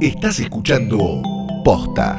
[0.00, 1.20] Estás escuchando
[1.62, 2.18] Posta.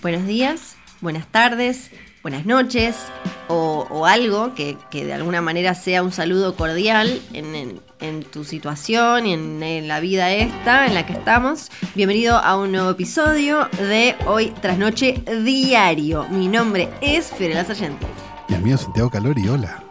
[0.00, 1.90] Buenos días, buenas tardes,
[2.22, 3.10] buenas noches
[3.48, 8.22] o, o algo que, que de alguna manera sea un saludo cordial en, en- en
[8.24, 11.70] tu situación y en, en la vida esta en la que estamos.
[11.94, 16.26] Bienvenido a un nuevo episodio de Hoy tras Noche Diario.
[16.28, 18.06] Mi nombre es Fiorella Sargento.
[18.48, 19.82] Y el mío Santiago Calori, hola.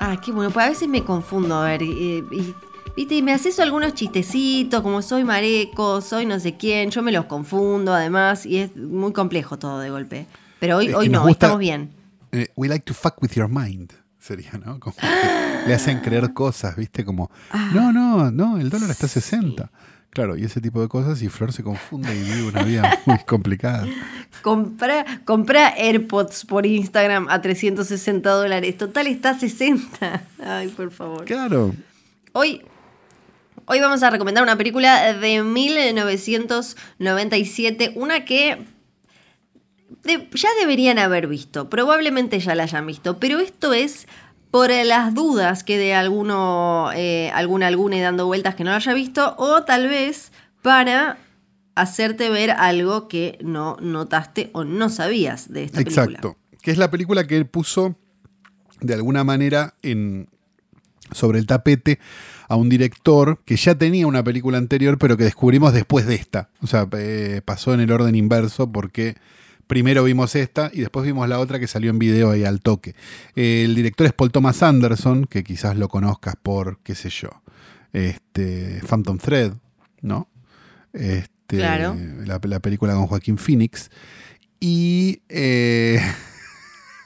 [0.00, 1.90] Ah, qué bueno, pues a veces me confundo, a ver, y,
[2.30, 2.54] y-
[2.96, 7.10] viste, y me haces algunos chistecitos, como soy mareco, soy no sé quién, yo me
[7.12, 10.26] los confundo además, y es muy complejo todo de golpe.
[10.60, 11.90] Pero hoy, Es hoy no, hoy estamos bien.
[12.32, 14.78] Eh, we like to fuck with your mind, sería, ¿no?
[14.80, 15.06] Como que
[15.66, 17.04] le hacen creer cosas, ¿viste?
[17.04, 19.70] Como, Ah, no, no, no, el dólar está a 60.
[20.10, 23.18] Claro, y ese tipo de cosas, y Flor se confunde y vive una vida muy
[23.24, 23.86] complicada.
[24.42, 28.76] Compra, compra AirPods por Instagram a 360 dólares.
[28.76, 30.22] Total está a 60.
[30.44, 31.24] Ay, por favor.
[31.26, 31.72] Claro,
[32.32, 32.62] Hoy,
[33.66, 38.64] hoy vamos a recomendar una película de 1997, una que
[40.04, 44.06] ya deberían haber visto, probablemente ya la hayan visto, pero esto es
[44.50, 48.94] por las dudas que de alguno, eh, algún algune dando vueltas que no lo haya
[48.94, 51.18] visto, o tal vez para
[51.74, 56.04] hacerte ver algo que no notaste o no sabías de esta película.
[56.04, 56.36] exacto.
[56.62, 57.96] Que es la película que él puso
[58.80, 60.28] de alguna manera en
[61.12, 61.98] sobre el tapete
[62.48, 66.50] a un director que ya tenía una película anterior, pero que descubrimos después de esta.
[66.62, 69.16] O sea, eh, pasó en el orden inverso porque
[69.70, 72.96] primero vimos esta y después vimos la otra que salió en video ahí al toque.
[73.36, 77.28] El director es Paul Thomas Anderson, que quizás lo conozcas por, qué sé yo,
[77.92, 79.52] este, Phantom Thread,
[80.02, 80.28] ¿no?
[80.92, 81.96] Este, Claro.
[82.24, 83.90] La, la película con Joaquín Phoenix.
[84.60, 86.00] Y eh,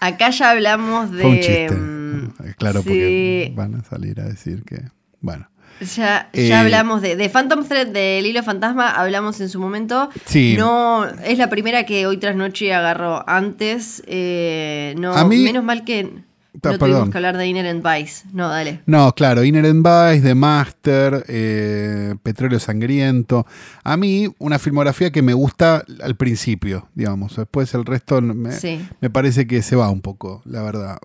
[0.00, 1.22] Acá ya hablamos de...
[1.22, 1.70] fue un chiste.
[1.70, 3.54] mm, Claro, porque sí.
[3.54, 4.82] van a salir a decir que.
[5.24, 5.48] Bueno.
[5.96, 10.08] Ya, Eh, ya hablamos de, de Phantom Thread, del hilo fantasma, hablamos en su momento.
[10.26, 10.54] Sí.
[10.56, 14.02] No, es la primera que hoy tras noche agarro antes.
[14.06, 16.22] eh, no, A mí- menos mal que
[16.60, 16.90] Ta- no perdón.
[16.90, 18.24] tuvimos que hablar de Inherent Vice.
[18.32, 18.82] No, dale.
[18.86, 23.44] No, claro, Inherent Vice, The Master, eh, Petróleo Sangriento.
[23.82, 27.34] A mí, una filmografía que me gusta al principio, digamos.
[27.36, 28.80] Después el resto me, Sí.
[29.00, 30.98] me parece que se va un poco, la verdad.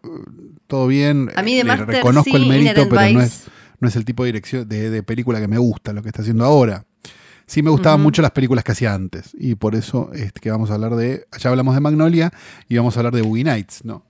[0.68, 1.32] Todo bien.
[1.36, 3.46] A mí The Master reconozco sí, el mérito, Inherent pero no es,
[3.80, 6.22] no es el tipo de dirección de, de película que me gusta, lo que está
[6.22, 6.86] haciendo ahora.
[7.46, 9.32] Sí me gustaban mucho las películas que hacía antes.
[9.34, 11.26] Y por eso es que vamos a hablar de.
[11.40, 12.32] Ya hablamos de Magnolia
[12.68, 14.06] y vamos a hablar de Boogie Nights, ¿no?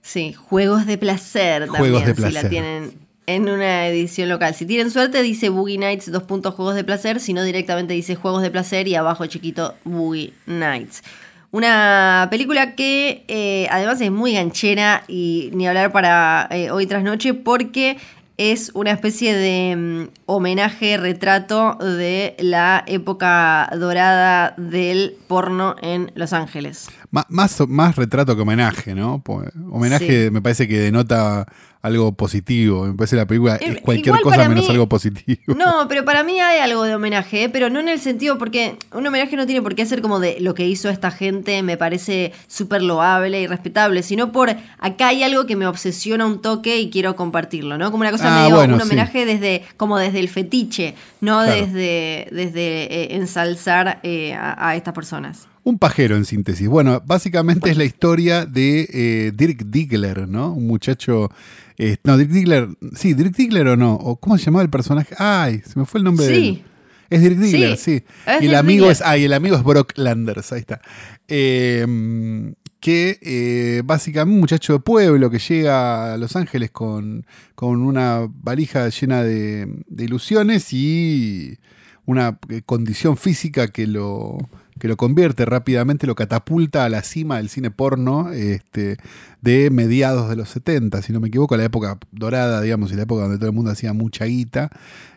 [0.00, 2.50] Sí, juegos de placer Juegos también, de si la placer.
[2.50, 2.92] tienen
[3.26, 4.54] en una edición local.
[4.54, 8.14] Si tienen suerte, dice Boogie Nights, dos puntos juegos de placer, si no directamente dice
[8.14, 11.02] juegos de placer y abajo chiquito Boogie Nights.
[11.50, 17.02] Una película que eh, además es muy ganchera y ni hablar para eh, hoy tras
[17.02, 17.96] noche porque
[18.36, 26.32] es una especie de mm, homenaje, retrato de la época dorada del porno en Los
[26.32, 26.88] Ángeles.
[27.14, 29.22] Má- Más, más retrato que homenaje, ¿no?
[29.70, 30.30] Homenaje Sí.
[30.32, 31.46] me parece que denota
[31.80, 32.86] algo positivo.
[32.86, 35.54] Me parece que la película Eh, es cualquier igual cosa menos mí- algo positivo.
[35.54, 37.48] No, pero para mí hay algo de homenaje, ¿eh?
[37.50, 40.38] pero no en el sentido porque un homenaje no tiene por qué ser como de
[40.40, 44.50] lo que hizo esta gente, me parece súper loable y respetable, sino por
[44.80, 47.90] acá hay algo que me obsesiona un toque y quiero compartirlo, ¿no?
[47.92, 48.86] Como una cosa Ah, medio, bueno, un sí.
[48.86, 51.52] homenaje desde, como desde el fetiche, no Claro.
[51.66, 55.46] desde, desde eh, ensalzar eh, a, a estas personas.
[55.64, 56.68] Un pajero en síntesis.
[56.68, 60.52] Bueno, básicamente es la historia de eh, Dirk Diggler, ¿no?
[60.52, 61.30] Un muchacho.
[61.78, 62.68] eh, no, Dirk Diggler.
[62.94, 63.94] Sí, Dirk Diggler o no.
[63.94, 65.14] ¿O ¿Cómo se llamaba el personaje?
[65.18, 66.48] Ay, se me fue el nombre de Sí.
[66.48, 66.62] él.
[67.10, 68.92] Es Dirk Diggler, Sí, y el Dirk amigo Diggler.
[68.92, 69.02] es.
[69.04, 70.80] Ah, y el amigo es Brock Landers, ahí está.
[71.28, 77.80] Eh, que eh, básicamente un muchacho de pueblo que llega a Los Ángeles con, con
[77.80, 81.58] una valija llena de, de ilusiones y
[82.06, 84.38] una eh, condición física que lo,
[84.78, 88.98] que lo convierte rápidamente, lo catapulta a la cima del cine porno este,
[89.40, 93.02] de mediados de los 70, si no me equivoco, la época dorada, digamos, y la
[93.04, 94.70] época donde todo el mundo hacía mucha guita,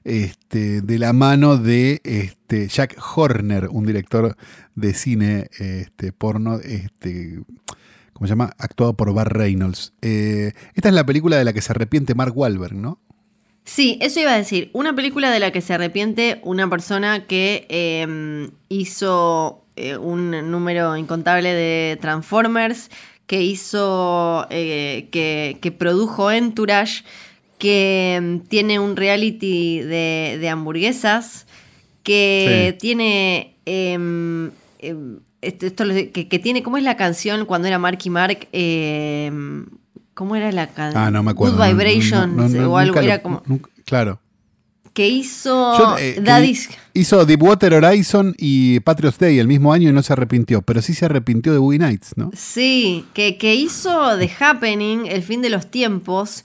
[0.03, 4.37] este, de la mano de este, Jack Horner, un director
[4.75, 7.41] de cine este, porno, este,
[8.13, 8.53] ¿cómo se llama?
[8.57, 9.93] Actuado por Bar Reynolds.
[10.01, 12.99] Eh, esta es la película de la que se arrepiente Mark Wahlberg, ¿no?
[13.67, 14.69] Sí, eso iba a decir.
[14.71, 20.95] Una película de la que se arrepiente una persona que eh, hizo eh, un número
[20.95, 22.89] incontable de Transformers,
[23.27, 27.03] que hizo, eh, que, que produjo Entourage,
[27.57, 31.45] que mm, tiene un reality de, de hamburguesas,
[32.03, 32.77] que Sí.
[32.79, 35.83] tiene em, em, esto,
[36.13, 38.47] que, que tiene, ¿cómo es la canción cuando era Marky Mark?
[40.17, 41.03] Eh, ¿Cómo era la canción?
[41.03, 41.55] Ah, no me acuerdo.
[41.57, 42.95] Good no, Vibrations no, no, o algo.
[42.95, 43.43] lo- Era como.
[43.45, 44.19] nunca- claro.
[44.93, 46.69] Que hizo Yo, eh, que Daddy's.
[46.95, 50.95] Hizo Deepwater Horizon y Patriots Day el mismo año y no se arrepintió, pero sí
[50.95, 52.31] se arrepintió de Boogie Nights, ¿no?
[52.33, 56.43] Sí, que, que hizo The Happening, El fin de los tiempos,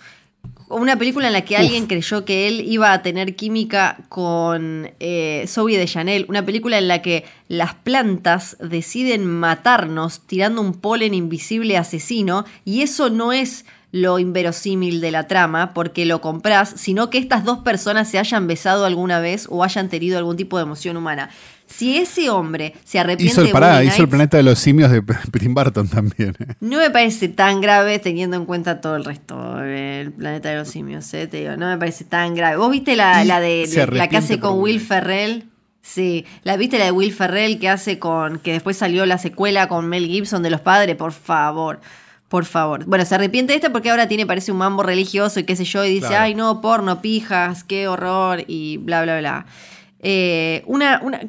[0.72, 5.44] una película en la que alguien creyó que él iba a tener química con eh,
[5.46, 11.14] Zoe de Chanel, una película en la que las plantas deciden matarnos tirando un polen
[11.14, 17.10] invisible asesino y eso no es lo inverosímil de la trama porque lo compras, sino
[17.10, 20.62] que estas dos personas se hayan besado alguna vez o hayan tenido algún tipo de
[20.62, 21.28] emoción humana.
[21.72, 24.90] Si ese hombre se arrepiente Hizo el, de pará, hizo el planeta de los simios
[24.90, 25.02] de
[25.40, 26.36] Tim Burton también.
[26.38, 26.54] ¿eh?
[26.60, 30.69] no me parece tan grave teniendo en cuenta todo el resto del planeta de los
[30.69, 31.26] simios, ¿eh?
[31.26, 32.56] Te digo, no me parece tan grave.
[32.56, 34.80] ¿Vos viste la, la de, la que hace con Will Will.
[34.80, 35.44] Ferrell?
[35.80, 39.66] Sí, la viste la de Will Ferrell que hace con que después salió la secuela
[39.66, 41.80] con Mel Gibson de los padres, por favor.
[42.28, 42.84] Por favor.
[42.86, 45.64] Bueno, se arrepiente de esta porque ahora tiene, parece un mambo religioso y qué sé
[45.64, 46.22] yo, y dice, Claro.
[46.22, 49.46] ay no, porno, pijas, qué horror, y bla, bla, bla.
[50.02, 51.20] Eh, una, una,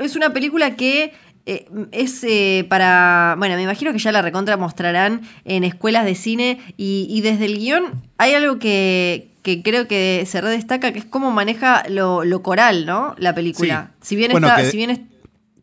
[0.00, 1.12] es una película que
[1.46, 3.34] eh, es eh, para.
[3.38, 6.58] Bueno, me imagino que ya la recontra mostrarán en escuelas de cine.
[6.76, 7.84] Y, y desde el guion
[8.18, 12.84] hay algo que, que creo que se redestaca, que es cómo maneja lo, lo coral,
[12.84, 13.14] ¿no?
[13.18, 13.92] La película.
[14.02, 14.08] Sí.
[14.08, 14.62] Si bien Bueno, está.
[14.62, 15.00] que- Si bien es-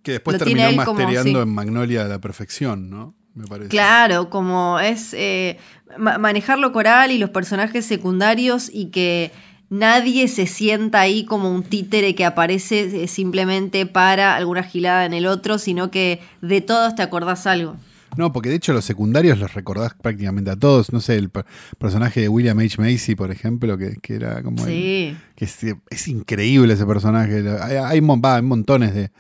[0.02, 1.30] Que después terminó él como- sí.
[1.36, 3.14] en Magnolia a la perfección, ¿no?
[3.36, 3.70] Me parece.
[3.70, 5.58] Claro, como es eh,
[5.98, 9.32] ma- manejar lo coral y los personajes secundarios y que
[9.70, 15.14] nadie se sienta ahí como un títere que aparece eh, simplemente para alguna gilada en
[15.14, 17.76] el otro, sino que de todos te acordás algo.
[18.18, 20.94] No, porque de hecho los secundarios los recordás prácticamente a todos.
[20.94, 21.46] No sé, el per-
[21.78, 22.80] personaje de William H.
[22.82, 24.66] Macy, por ejemplo, que, que era como...
[24.66, 25.18] el- Sí.
[25.36, 25.58] que es,
[25.90, 27.44] es increíble ese personaje.
[27.62, 29.12] Hay, hay, hay montones de,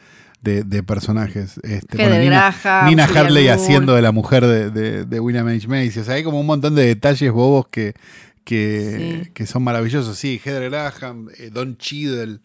[0.41, 1.59] de- de personajes.
[1.63, 3.51] Este, Heather Nina, Graham, Nina Moore.
[3.51, 5.67] haciendo de la mujer de, de- de William H.
[5.67, 5.99] Macy.
[5.99, 7.95] O sea, hay como un montón de detalles bobos que,
[8.45, 9.31] que, Sí.
[9.33, 10.17] que son maravillosos.
[10.17, 12.39] Sí, Heather Graham, eh, Don Cheadle.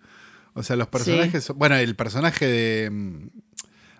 [0.55, 1.45] O sea, los personajes.
[1.45, 2.91] son- Bueno, el personaje de.
[2.91, 3.29] mm,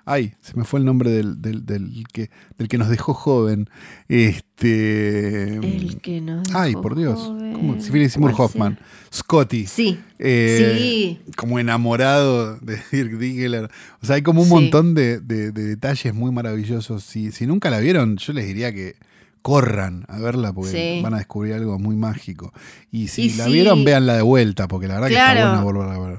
[0.07, 3.69] Ay, se me fue el nombre del, del, del que, del que nos dejó joven.
[4.09, 5.57] Este.
[5.57, 6.43] El que no.
[6.55, 7.19] Ay, por Dios.
[7.21, 7.77] ¿Cómo?
[7.79, 8.79] Philip Seymour Hoffman.
[9.13, 9.67] Scotty.
[9.67, 10.01] Sí.
[10.19, 11.21] Eh, Sí.
[11.37, 13.71] Como enamorado de Dirk Diggler.
[14.03, 14.55] O sea, hay como un Sí.
[14.55, 17.05] montón de, de- de detalles muy maravillosos.
[17.05, 18.97] Si, si nunca la vieron, yo les diría que
[19.43, 21.03] corran a verla porque Sí.
[21.03, 22.53] van a descubrir algo muy mágico.
[22.91, 25.95] Y si Y la vieron, véanla de vuelta porque la verdad que está buena volverla
[25.95, 26.19] a ver.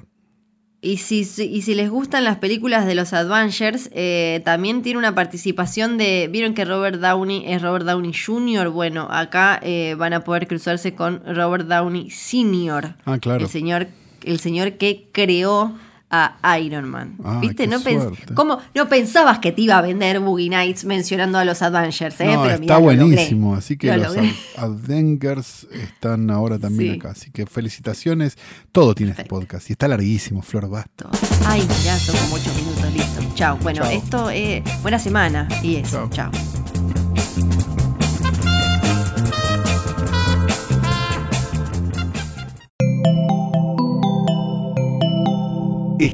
[0.84, 4.98] Y si, si- y si les gustan las películas de los Avengers, eh, también tiene
[4.98, 6.28] una participación de.
[6.32, 8.70] ¿Vieron que Robert Downey es Robert Downey Jr.?
[8.70, 12.96] Bueno, acá eh, van a poder cruzarse con Robert Downey Sr.
[13.06, 13.44] Ah, claro.
[13.44, 13.90] El señor,
[14.24, 15.76] el señor que creó
[16.12, 17.16] a Iron Man.
[17.24, 17.68] Ah, ¿Viste?
[17.68, 18.06] No, pens-.
[18.36, 18.60] ¿Cómo?
[18.76, 22.26] no pensabas que te iba a vender Boogie Nights mencionando a los Avengers, ¿eh?
[22.26, 23.56] No, Pero está mirá, lo buenísimo.
[23.56, 24.18] Así que Lo los
[24.58, 27.00] Avengers están ahora también Sí.
[27.00, 27.12] acá.
[27.12, 28.38] Así que felicitaciones.
[28.72, 29.70] Todo tiene este podcast.
[29.70, 31.10] Y está larguísimo, Flor Basta.
[31.46, 33.22] Ay, ya son como 8 minutos, listo.
[33.36, 33.58] Chao.
[33.62, 34.62] Bueno, esto es.
[34.82, 35.48] Buena semana.
[35.64, 36.10] Y eso.
[36.12, 36.32] Chao.